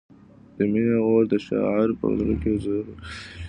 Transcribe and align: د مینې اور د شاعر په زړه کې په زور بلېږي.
د 0.55 0.57
مینې 0.71 0.97
اور 1.07 1.23
د 1.31 1.33
شاعر 1.47 1.89
په 1.99 2.05
زړه 2.19 2.35
کې 2.41 2.51
په 2.53 2.59
زور 2.63 2.83
بلېږي. 2.87 3.07